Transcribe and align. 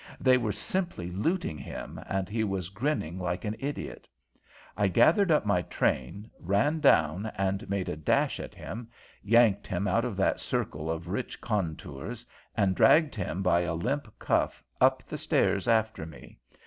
They 0.19 0.35
were 0.35 0.51
simply 0.51 1.11
looting 1.11 1.59
him, 1.59 2.01
and 2.09 2.27
he 2.27 2.43
was 2.43 2.69
grinning 2.69 3.19
like 3.19 3.45
an 3.45 3.55
idiot. 3.59 4.07
I 4.75 4.87
gathered 4.87 5.29
up 5.31 5.45
my 5.45 5.61
train, 5.61 6.31
ran 6.39 6.79
down, 6.79 7.27
and 7.35 7.69
made 7.69 7.87
a 7.87 7.95
dash 7.95 8.39
at 8.39 8.55
him, 8.55 8.89
yanked 9.21 9.67
him 9.67 9.87
out 9.87 10.03
of 10.03 10.17
that 10.17 10.39
circle 10.39 10.89
of 10.89 11.07
rich 11.09 11.39
contours, 11.39 12.25
and 12.57 12.73
dragged 12.73 13.13
him 13.13 13.43
by 13.43 13.59
a 13.59 13.75
limp 13.75 14.11
cuff 14.17 14.63
up 14.81 15.03
the 15.03 15.19
stairs 15.19 15.67
after 15.67 16.07
me. 16.07 16.39